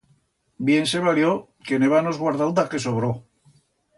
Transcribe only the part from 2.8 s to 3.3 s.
sobró.